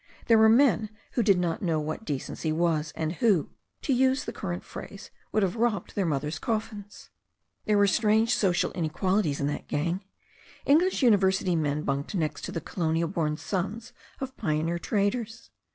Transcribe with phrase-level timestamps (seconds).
[0.25, 3.51] There were men who did not know what decency was, and who,
[3.83, 7.11] to use the current phrase, would have robbed their mother's coffins.
[7.65, 10.03] There were strange social inequalities in that gang.
[10.65, 15.51] Eng lish university men bunked next to the colonial born sons of pioneer traders.